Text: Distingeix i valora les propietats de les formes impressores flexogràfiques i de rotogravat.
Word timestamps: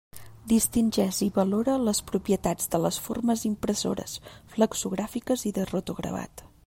Distingeix 0.51 1.17
i 1.25 1.27
valora 1.35 1.75
les 1.89 2.01
propietats 2.11 2.71
de 2.75 2.79
les 2.85 2.99
formes 3.09 3.45
impressores 3.51 4.17
flexogràfiques 4.55 5.45
i 5.51 5.53
de 5.59 5.69
rotogravat. 5.75 6.45